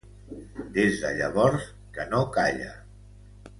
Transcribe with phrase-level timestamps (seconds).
[0.77, 1.69] Des de llavors
[1.99, 2.75] que no calla.